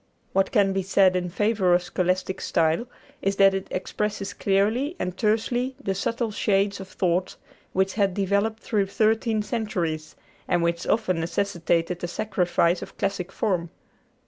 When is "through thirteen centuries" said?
8.63-10.15